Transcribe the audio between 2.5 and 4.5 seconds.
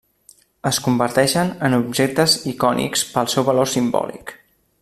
icònics pel seu valor simbòlic.